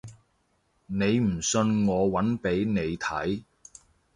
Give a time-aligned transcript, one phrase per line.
[0.87, 3.43] 你唔信我搵俾你睇